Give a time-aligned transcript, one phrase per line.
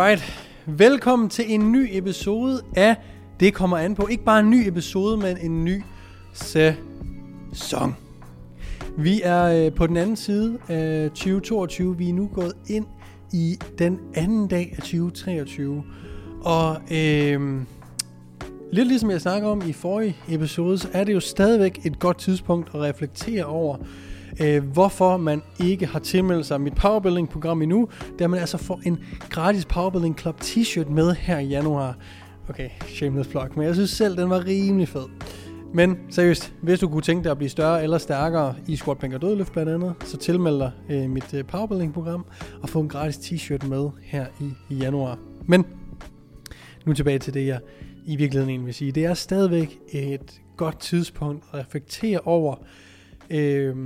[0.00, 2.96] Alright, velkommen til en ny episode af
[3.40, 4.06] Det kommer an på.
[4.06, 5.82] Ikke bare en ny episode, men en ny
[6.32, 7.96] sæson.
[8.98, 11.98] Vi er øh, på den anden side af 2022.
[11.98, 12.86] Vi er nu gået ind
[13.32, 15.84] i den anden dag af 2023.
[16.40, 17.60] Og øh,
[18.72, 22.18] lidt ligesom jeg snakker om i forrige episode, så er det jo stadigvæk et godt
[22.18, 23.76] tidspunkt at reflektere over,
[24.42, 27.88] øh, hvorfor man ikke har tilmeldt sig mit Powerbuilding-program endnu,
[28.18, 28.98] da man altså får en
[29.30, 31.96] gratis Powerbuilding Club t-shirt med her i januar.
[32.48, 35.04] Okay, shameless plug, men jeg synes selv, den var rimelig fed.
[35.74, 39.14] Men seriøst, hvis du kunne tænke dig at blive større eller stærkere i squat, plank
[39.14, 42.24] og dødløft blandt andet, så tilmeld dig øh, mit øh, Powerbuilding-program
[42.62, 45.18] og få en gratis t-shirt med her i, i januar.
[45.46, 45.66] Men
[46.86, 47.60] nu tilbage til det, jeg
[48.06, 48.92] i virkeligheden egentlig vil sige.
[48.92, 52.54] Det er stadigvæk et godt tidspunkt at reflektere over,
[53.30, 53.76] øh,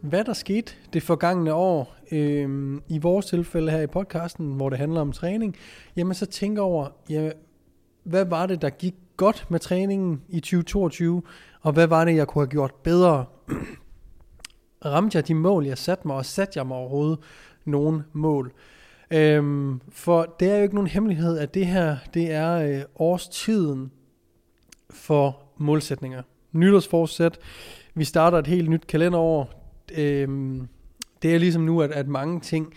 [0.00, 4.78] hvad der skete det forgangne år, øh, i vores tilfælde her i podcasten, hvor det
[4.78, 5.56] handler om træning,
[5.96, 7.30] jamen så tænk over, ja,
[8.04, 11.22] hvad var det, der gik godt med træningen i 2022,
[11.60, 13.24] og hvad var det, jeg kunne have gjort bedre?
[14.84, 17.18] Ramte jeg de mål, jeg satte mig, og satte jeg mig overhovedet
[17.64, 18.52] nogle mål?
[19.10, 23.90] Øhm, for det er jo ikke nogen hemmelighed, at det her, det er øh, årstiden
[24.90, 26.22] for målsætninger.
[26.52, 27.38] Nytårsforsæt.
[27.94, 29.55] Vi starter et helt nyt kalenderår
[29.94, 30.68] øhm,
[31.22, 32.74] det er ligesom nu, at, at mange ting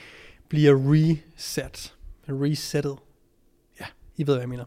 [0.50, 1.96] bliver reset.
[2.30, 2.96] Resettet.
[3.80, 3.86] Ja,
[4.18, 4.66] I ved, hvad jeg mener.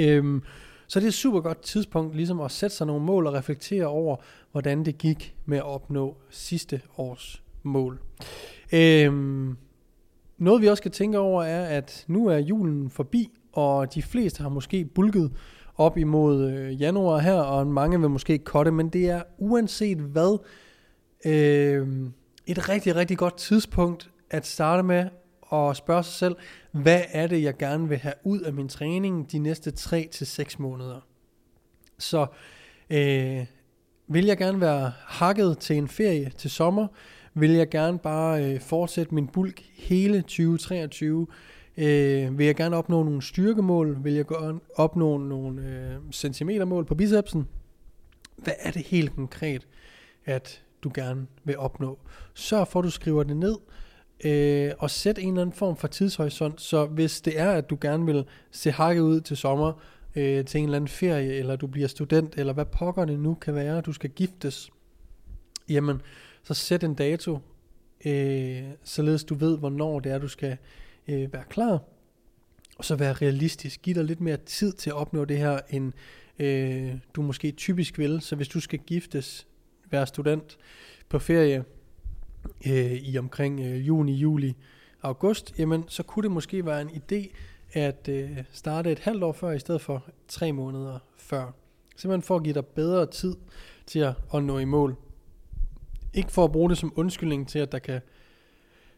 [0.00, 0.42] Øhm,
[0.86, 3.86] så det er et super godt tidspunkt ligesom at sætte sig nogle mål og reflektere
[3.86, 4.16] over,
[4.52, 8.00] hvordan det gik med at opnå sidste års mål.
[8.72, 9.56] Øhm,
[10.38, 14.42] noget vi også skal tænke over er, at nu er julen forbi, og de fleste
[14.42, 15.32] har måske bulket
[15.76, 20.38] op imod øh, januar her, og mange vil måske kotte, men det er uanset hvad,
[21.26, 21.88] øh,
[22.46, 25.08] et rigtig, rigtig godt tidspunkt at starte med
[25.52, 26.36] at spørge sig selv,
[26.72, 30.26] hvad er det, jeg gerne vil have ud af min træning de næste 3 til
[30.26, 31.00] seks måneder.
[31.98, 32.26] Så
[32.90, 33.46] øh,
[34.08, 36.86] vil jeg gerne være hakket til en ferie til sommer,
[37.34, 41.26] vil jeg gerne bare øh, fortsætte min bulk hele 2023,
[41.76, 46.94] øh, vil jeg gerne opnå nogle styrkemål, vil jeg gerne opnå nogle øh, centimetermål på
[46.94, 47.48] bicepsen,
[48.36, 49.66] hvad er det helt konkret,
[50.24, 51.98] at du gerne vil opnå.
[52.34, 53.56] Sørg for, at du skriver det ned,
[54.24, 57.78] øh, og sæt en eller anden form for tidshorisont, så hvis det er, at du
[57.80, 59.72] gerne vil se hakket ud til sommer,
[60.16, 63.34] øh, til en eller anden ferie, eller du bliver student, eller hvad pokker det nu
[63.34, 64.70] kan være, du skal giftes,
[65.68, 66.02] jamen,
[66.42, 67.38] så sæt en dato,
[68.04, 70.56] øh, således du ved, hvornår det er, du skal
[71.08, 71.82] øh, være klar,
[72.78, 73.82] og så være realistisk.
[73.82, 75.92] Giv dig lidt mere tid til at opnå det her, end
[76.38, 78.20] øh, du måske typisk vil.
[78.20, 79.46] Så hvis du skal giftes
[79.90, 80.58] være student
[81.08, 81.64] på ferie
[82.66, 84.56] øh, i omkring øh, juni, juli,
[85.02, 87.36] august, jamen så kunne det måske være en idé
[87.72, 91.52] at øh, starte et halvt år før, i stedet for tre måneder før.
[91.96, 93.36] Simpelthen for at give dig bedre tid
[93.86, 94.96] til at, at nå i mål.
[96.14, 98.00] Ikke for at bruge det som undskyldning til, at der kan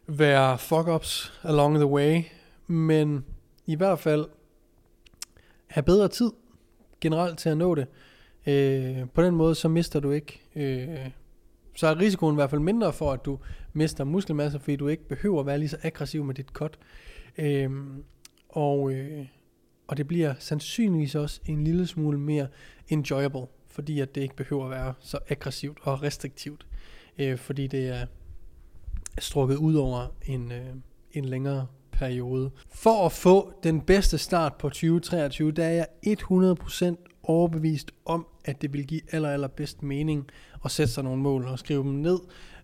[0.07, 2.23] være fuck-ups along the way,
[2.67, 3.25] men
[3.65, 4.25] i hvert fald
[5.67, 6.31] have bedre tid
[7.01, 7.87] generelt til at nå det.
[8.49, 11.09] Øh, på den måde, så mister du ikke, øh,
[11.75, 13.39] så er risikoen i hvert fald mindre for, at du
[13.73, 16.79] mister muskelmasse, fordi du ikke behøver at være lige så aggressiv med dit cut.
[17.37, 17.71] Øh,
[18.49, 19.25] og, øh,
[19.87, 22.47] og det bliver sandsynligvis også en lille smule mere
[22.87, 26.67] enjoyable, fordi at det ikke behøver at være så aggressivt og restriktivt,
[27.17, 28.05] øh, fordi det er
[29.19, 30.75] strukket ud over en, øh,
[31.11, 32.51] en længere periode.
[32.69, 36.95] For at få den bedste start på 2023, der er jeg 100%
[37.29, 40.27] overbevist om, at det vil give aller, aller bedst mening
[40.65, 42.19] at sætte sig nogle mål og skrive dem ned.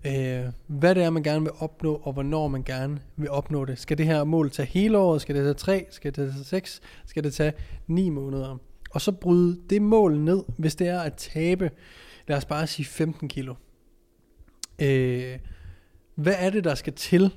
[0.06, 3.80] Øh, hvad det er, man gerne vil opnå, og hvornår man gerne vil opnå det.
[3.80, 5.22] Skal det her mål tage hele året?
[5.22, 5.86] Skal det tage 3?
[5.90, 6.82] Skal det tage 6?
[7.06, 7.54] Skal det tage
[7.88, 8.58] 9 måneder?
[8.92, 11.72] Og så bryde det mål ned, hvis det er at tabe,
[12.28, 13.56] lad os bare sige 15 kilo.
[14.82, 15.40] Øh,
[16.16, 17.34] hvad er det, der skal til,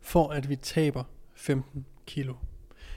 [0.00, 1.04] for at vi taber
[1.34, 2.34] 15 kilo?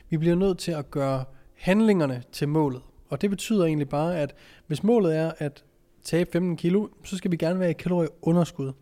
[0.10, 2.82] Vi bliver nødt til at gøre handlingerne til målet.
[3.10, 4.36] Og det betyder egentlig bare, at
[4.68, 5.64] hvis målet er at
[6.04, 8.74] tabe 15 kilo, så skal vi gerne være i kalorieunderskud.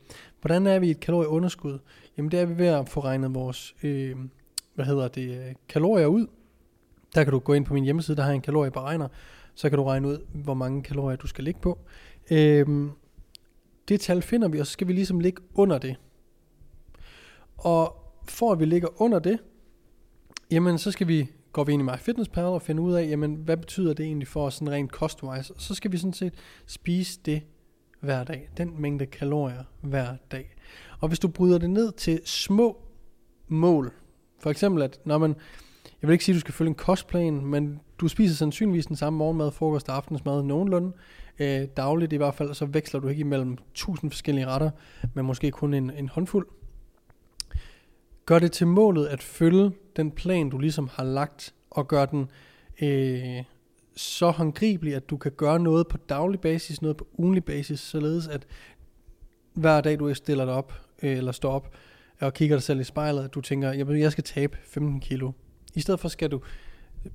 [0.41, 1.79] Hvordan er vi i et kalorieunderskud?
[2.17, 4.15] Jamen det er vi ved at få regnet vores øh,
[4.75, 6.27] hvad hedder det, øh, kalorier ud.
[7.15, 9.07] Der kan du gå ind på min hjemmeside, der har jeg en kalorieberegner,
[9.55, 11.79] så kan du regne ud, hvor mange kalorier du skal ligge på.
[12.31, 12.87] Øh,
[13.87, 15.95] det tal finder vi, og så skal vi ligesom ligge under det.
[17.57, 17.95] Og
[18.27, 19.39] for at vi ligger under det,
[20.51, 23.57] jamen så skal vi går vi ind i MyFitnessPal og finder ud af, jamen, hvad
[23.57, 25.53] betyder det egentlig for os sådan rent kostwise?
[25.53, 26.33] Og så skal vi sådan set
[26.67, 27.41] spise det
[27.99, 28.49] hver dag.
[28.57, 30.55] Den mængde kalorier hver dag.
[30.99, 32.81] Og hvis du bryder det ned til små
[33.47, 33.93] mål,
[34.39, 35.35] For eksempel, at når man,
[36.01, 38.95] jeg vil ikke sige, at du skal følge en kostplan, men du spiser sandsynligvis den
[38.95, 40.91] samme morgenmad, frokost og aftensmad nogenlunde.
[41.39, 44.71] Øh, dagligt i hvert fald, så veksler du ikke imellem tusind forskellige retter,
[45.13, 46.47] men måske kun en, en håndfuld.
[48.25, 52.29] Gør det til målet at følge den plan, du ligesom har lagt, og gør den
[52.81, 53.43] øh,
[53.95, 58.27] så håndgribelig, at du kan gøre noget på daglig basis, noget på ugenlig basis, således
[58.27, 58.47] at
[59.53, 60.73] hver dag du stiller dig op,
[61.03, 61.75] øh, eller står op,
[62.21, 65.31] og kigger dig selv i spejlet, at du tænker, jeg, jeg skal tabe 15 kilo.
[65.73, 66.41] I stedet for skal du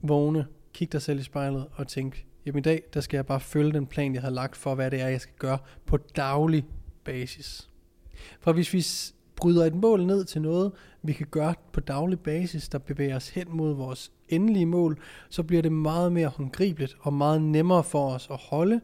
[0.03, 3.41] vågne, kigge dig selv i spejlet og tænke, jamen i dag, der skal jeg bare
[3.41, 6.65] følge den plan, jeg har lagt for, hvad det er, jeg skal gøre på daglig
[7.05, 7.69] basis.
[8.41, 8.85] For hvis vi
[9.39, 13.29] bryder et mål ned til noget, vi kan gøre på daglig basis, der bevæger os
[13.29, 14.99] hen mod vores endelige mål,
[15.29, 18.81] så bliver det meget mere håndgribeligt og meget nemmere for os at holde.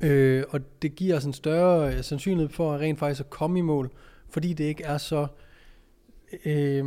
[0.00, 3.58] Øh, og det giver os en større øh, sandsynlighed for at rent faktisk at komme
[3.58, 3.90] i mål,
[4.28, 5.26] fordi det ikke er så
[6.44, 6.84] øh,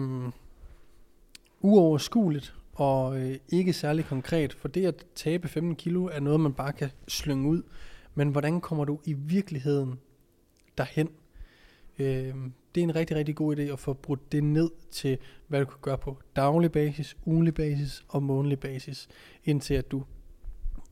[1.61, 4.53] uoverskueligt og øh, ikke særlig konkret.
[4.53, 7.61] For det at tabe 15 kilo er noget, man bare kan slynge ud.
[8.15, 9.99] Men hvordan kommer du i virkeligheden
[10.77, 11.09] derhen?
[12.01, 12.35] Øh,
[12.75, 15.17] det er en rigtig, rigtig god idé at få brudt det ned til,
[15.47, 19.07] hvad du kan gøre på daglig basis, ugenlig basis og månedlig basis,
[19.45, 20.03] indtil at du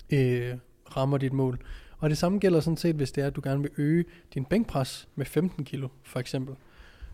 [0.09, 0.56] øh,
[0.97, 1.59] rammer dit mål.
[1.97, 4.45] Og det samme gælder sådan set, hvis det er, at du gerne vil øge din
[4.45, 6.56] bænkpres med 15 kilo, for eksempel.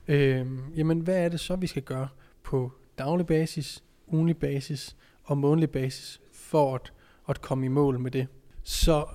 [0.08, 2.08] Øh, jamen, hvad er det så, vi skal gøre
[2.44, 6.94] på daglig basis, ugenlig basis og månedlig basis, for at,
[7.30, 8.28] at komme i mål med det?
[8.64, 9.06] Så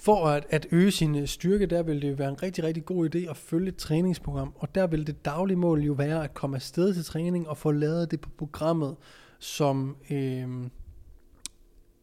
[0.00, 3.14] for at, at øge sin øh, styrke, der vil det være en rigtig, rigtig god
[3.14, 4.52] idé at følge et træningsprogram.
[4.56, 7.72] Og der vil det daglige mål jo være at komme afsted til træning og få
[7.72, 8.96] lavet det på programmet,
[9.38, 10.48] som, øh,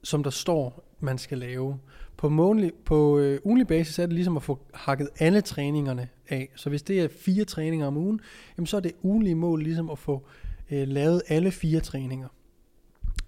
[0.04, 1.80] som der står, man skal lave.
[2.18, 6.50] På, månedlig, på øh, ugenlig basis er det ligesom at få hakket alle træningerne af.
[6.56, 8.20] Så hvis det er fire træninger om ugen,
[8.58, 10.26] jamen så er det ugenlige mål ligesom at få
[10.72, 12.28] øh, lavet alle fire træninger.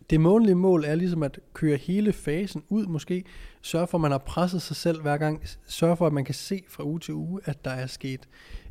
[0.10, 3.24] Det månedlige mål er ligesom at køre hele fasen ud måske,
[3.62, 6.36] sørge for, at man har presset sig selv hver gang, sørge for, at man kan
[6.36, 8.30] se fra uge til uge, at der er sket,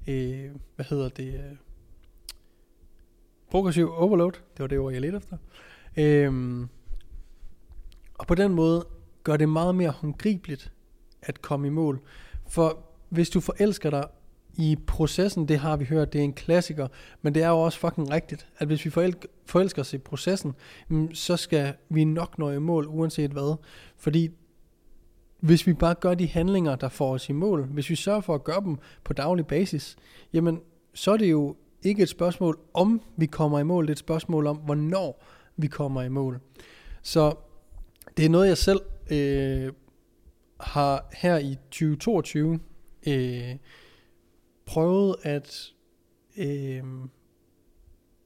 [0.09, 1.57] øh, hvad hedder det, øh,
[3.51, 5.37] progressiv overload, det var det ord, jeg ledte efter.
[5.97, 6.61] Øh,
[8.15, 8.87] og på den måde
[9.23, 10.73] gør det meget mere håndgribeligt
[11.23, 12.01] at komme i mål.
[12.49, 14.05] For hvis du forelsker dig
[14.59, 16.89] i processen, det har vi hørt, det er en klassiker,
[17.23, 18.91] men det er jo også fucking rigtigt, at hvis vi
[19.47, 20.55] forelsker os i processen,
[20.89, 23.57] mm, så skal vi nok nå i mål, uanset hvad.
[23.97, 24.31] Fordi
[25.41, 28.35] hvis vi bare gør de handlinger, der får os i mål, hvis vi sørger for
[28.35, 29.97] at gøre dem på daglig basis,
[30.33, 30.61] jamen
[30.95, 33.99] så er det jo ikke et spørgsmål om vi kommer i mål, det er et
[33.99, 35.25] spørgsmål om, hvornår
[35.57, 36.41] vi kommer i mål.
[37.03, 37.35] Så
[38.17, 38.81] det er noget, jeg selv
[39.11, 39.73] øh,
[40.61, 42.61] har her i 2022
[43.07, 43.55] øh,
[44.69, 45.73] prøvet at
[46.37, 46.85] øh,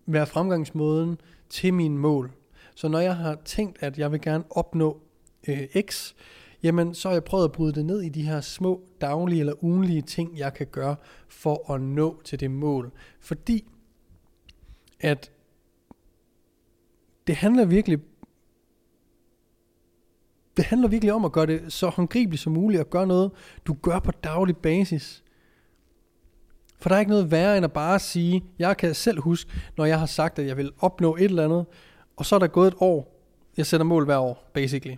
[0.07, 2.33] være fremgangsmåden til mine mål.
[2.75, 5.01] Så når jeg har tænkt, at jeg vil gerne opnå
[5.49, 6.15] øh, X,
[6.63, 9.65] jamen så har jeg prøvet at bryde det ned i de her små daglige eller
[9.65, 10.97] ugenlige ting, jeg kan gøre
[11.29, 12.93] for at nå til det mål.
[13.21, 13.69] Fordi
[15.01, 15.31] at
[17.27, 17.99] det handler virkelig
[20.57, 23.31] det handler virkelig om at gøre det så håndgribeligt som muligt, og gøre noget,
[23.67, 25.22] du gør på daglig basis.
[26.83, 29.85] For der er ikke noget værre end at bare sige, jeg kan selv huske, når
[29.85, 31.67] jeg har sagt, at jeg vil opnå et eller andet,
[32.17, 33.23] og så er der gået et år.
[33.57, 34.97] Jeg sætter mål hver år, basically.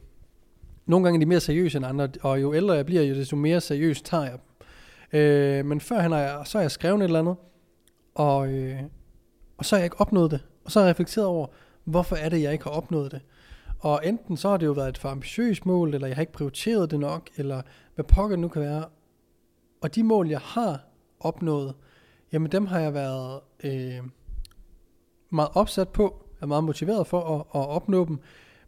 [0.86, 3.36] Nogle gange er de mere seriøse end andre, og jo ældre jeg bliver, jo desto
[3.36, 5.20] mere seriøst tager jeg dem.
[5.20, 7.36] Øh, men før har jeg, så har jeg skrevet et eller andet,
[8.14, 8.80] og, øh,
[9.58, 10.40] og så har jeg ikke opnået det.
[10.64, 11.46] Og så har jeg reflekteret over,
[11.84, 13.20] hvorfor er det, jeg ikke har opnået det.
[13.78, 16.32] Og enten så har det jo været et for ambitiøst mål, eller jeg har ikke
[16.32, 17.62] prioriteret det nok, eller
[17.94, 18.84] hvad pokker det nu kan være.
[19.82, 20.80] Og de mål, jeg har
[21.24, 21.74] opnået,
[22.32, 24.02] jamen dem har jeg været øh,
[25.30, 28.18] meget opsat på, er meget motiveret for at, at opnå dem,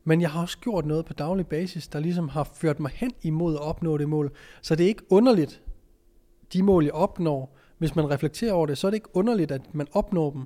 [0.05, 3.13] men jeg har også gjort noget på daglig basis, der ligesom har ført mig hen
[3.23, 4.33] imod at opnå det mål.
[4.63, 5.63] Så det er ikke underligt,
[6.53, 9.75] de mål jeg opnår, hvis man reflekterer over det, så er det ikke underligt, at
[9.75, 10.45] man opnår dem,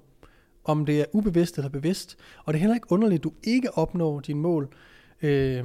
[0.64, 2.16] om det er ubevidst eller bevidst.
[2.44, 4.68] Og det er heller ikke underligt, at du ikke opnår dine mål,
[5.22, 5.64] øh,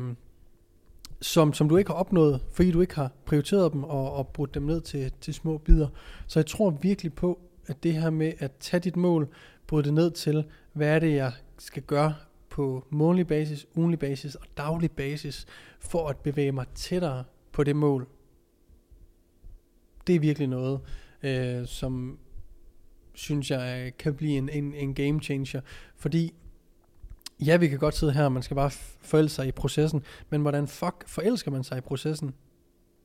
[1.26, 4.54] som, som du ikke har opnået, fordi du ikke har prioriteret dem og, og brudt
[4.54, 5.88] dem ned til, til små bidder.
[6.28, 9.28] Så jeg tror virkelig på, at det her med at tage dit mål,
[9.68, 12.16] bryde det ned til, hvad er det, jeg skal gøre
[12.50, 15.46] på månedlig basis, ugenlig basis og daglig basis,
[15.80, 18.08] for at bevæge mig tættere på det mål.
[20.08, 20.80] Det er virkelig noget,
[21.24, 22.20] øh, som
[23.14, 25.62] synes jeg kan blive en, en, en game changer,
[25.96, 26.34] fordi
[27.40, 30.68] ja, vi kan godt sidde her, man skal bare forelske sig i processen, men hvordan
[30.68, 32.36] fuck forelsker man sig i processen?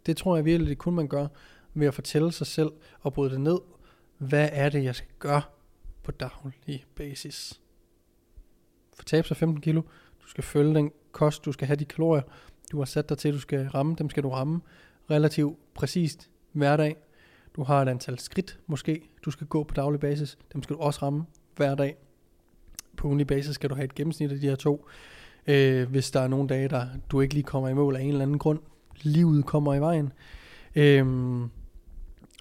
[0.07, 1.27] Det tror jeg virkelig, det kun man gør
[1.75, 2.71] ved at fortælle sig selv
[3.01, 3.59] og bryde det ned.
[4.19, 5.43] Hvad er det, jeg skal gøre
[6.03, 7.61] på daglig basis.
[8.95, 9.83] For tabe sig 15 kilo,
[10.23, 12.23] du skal følge den kost, du skal have de kalorier,
[12.73, 14.61] du har sat dig til, du skal ramme, dem skal du ramme
[15.11, 16.97] relativt præcist hver dag.
[17.57, 20.81] Du har et antal skridt måske, du skal gå på daglig basis, dem skal du
[20.81, 21.25] også ramme
[21.57, 21.97] hver dag.
[23.01, 24.87] På ugenlig basis skal du have et gennemsnit af de her to.
[25.47, 28.09] Øh, hvis der er nogle dage, der du ikke lige kommer i mål af en
[28.09, 28.59] eller anden grund,
[29.03, 30.13] livet kommer i vejen.
[30.75, 31.07] Øh,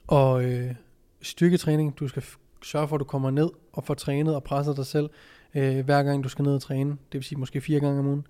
[0.07, 0.75] og øh,
[1.21, 2.23] styrketræning, du skal
[2.63, 5.09] sørge for, at du kommer ned og får trænet og presset dig selv,
[5.55, 6.89] øh, hver gang du skal ned og træne.
[6.89, 8.27] Det vil sige måske fire gange om ugen.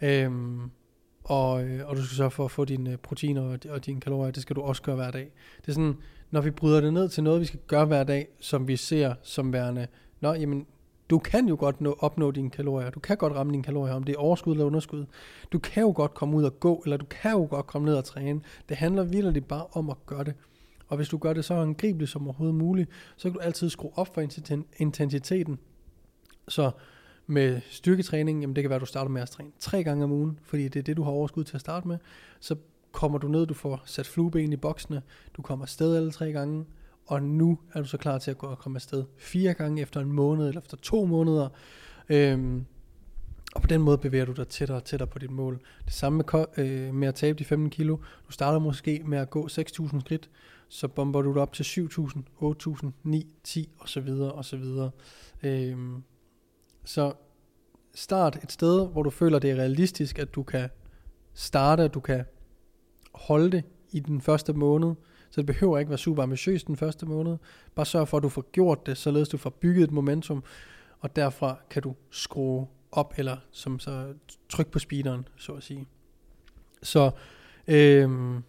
[0.00, 0.30] Øh,
[1.24, 4.00] og, øh, og du skal sørge for at få dine øh, proteiner og, og dine
[4.00, 5.30] kalorier, det skal du også gøre hver dag.
[5.60, 5.96] Det er sådan,
[6.30, 9.14] når vi bryder det ned til noget, vi skal gøre hver dag, som vi ser
[9.22, 9.86] som værende,
[10.20, 10.66] nå, jamen,
[11.10, 12.90] du kan jo godt nå, opnå dine kalorier.
[12.90, 15.06] Du kan godt ramme dine kalorier, om det er overskud eller underskud.
[15.52, 17.94] Du kan jo godt komme ud og gå, eller du kan jo godt komme ned
[17.94, 18.40] og træne.
[18.68, 20.34] Det handler virkelig bare om at gøre det.
[20.88, 23.90] Og hvis du gør det så angribeligt som overhovedet muligt, så kan du altid skrue
[23.94, 24.20] op for
[24.76, 25.58] intensiteten.
[26.48, 26.70] Så
[27.26, 30.12] med styrketræning, jamen det kan være, at du starter med at træne tre gange om
[30.12, 31.98] ugen, fordi det er det, du har overskud til at starte med.
[32.40, 32.56] Så
[32.92, 35.02] kommer du ned, du får sat flueben i boksene,
[35.36, 36.64] du kommer afsted alle tre gange,
[37.10, 40.00] og nu er du så klar til at gå og komme afsted fire gange efter
[40.00, 41.48] en måned, eller efter to måneder.
[42.08, 42.64] Øhm,
[43.54, 45.60] og på den måde bevæger du dig tættere og tættere på dit mål.
[45.84, 47.96] Det samme med, øh, med at tabe de 15 kilo.
[48.26, 50.30] Du starter måske med at gå 6.000 skridt,
[50.68, 54.08] så bomber du dig op til 7.000, 8.000, 9, 10 osv.
[54.34, 54.64] osv.
[55.42, 56.02] Øhm,
[56.84, 57.12] så
[57.94, 60.68] start et sted, hvor du føler, det er realistisk, at du kan
[61.34, 62.24] starte, at du kan
[63.14, 64.94] holde det i den første måned.
[65.30, 67.36] Så det behøver ikke være super ambitiøst den første måned.
[67.74, 70.44] Bare sørg for, at du får gjort det, således du får bygget et momentum,
[71.00, 74.14] og derfra kan du skrue op, eller som så
[74.48, 75.86] tryk på speederen, så at sige.
[76.82, 77.10] Så
[77.68, 78.42] øhm,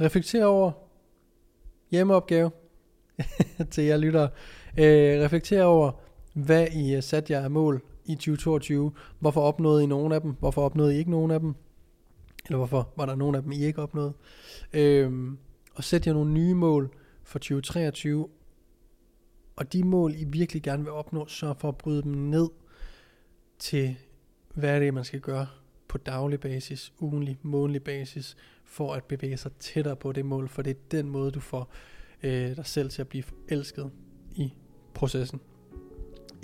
[0.00, 0.72] reflekter over
[1.90, 2.50] hjemmeopgave
[3.70, 4.28] til jer lytter.
[4.78, 5.92] Øh, reflekter over,
[6.32, 8.92] hvad I satte jer af mål i 2022.
[9.18, 10.34] Hvorfor opnåede I nogen af dem?
[10.40, 11.54] Hvorfor opnåede I ikke nogen af dem?
[12.46, 14.12] Eller hvorfor var der nogen af dem, I ikke opnåede?
[14.72, 15.38] Øhm,
[15.74, 16.90] og sæt jer nogle nye mål
[17.22, 18.28] for 2023.
[19.56, 22.48] Og de mål, I virkelig gerne vil opnå, så for at bryde dem ned
[23.58, 23.96] til,
[24.54, 25.46] hvad er det, man skal gøre
[25.88, 30.62] på daglig basis, ugenlig, månedlig basis, for at bevæge sig tættere på det mål, for
[30.62, 31.72] det er den måde, du får
[32.22, 33.90] øh, dig selv til at blive forelsket
[34.34, 34.52] i
[34.94, 35.40] processen.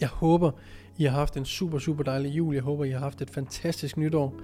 [0.00, 0.50] Jeg håber,
[0.98, 2.54] I har haft en super, super dejlig jul.
[2.54, 4.40] Jeg håber, I har haft et fantastisk nytår.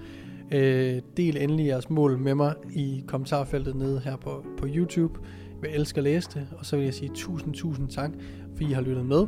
[0.51, 5.19] Øh, del endelig jeres mål med mig i kommentarfeltet nede her på, på YouTube.
[5.63, 8.11] Jeg elsker at læse det, og så vil jeg sige tusind, tusind tak,
[8.55, 9.27] fordi I har lyttet med.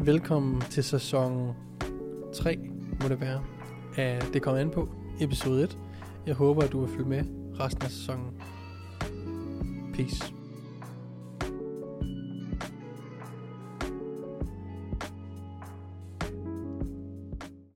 [0.00, 1.54] Velkommen til sæson
[2.34, 2.58] 3,
[3.02, 3.40] må det være,
[3.96, 4.88] af Det kommer an på,
[5.20, 5.78] episode 1.
[6.26, 7.24] Jeg håber, at du vil følge med
[7.60, 8.26] resten af sæsonen.
[9.94, 10.35] Peace.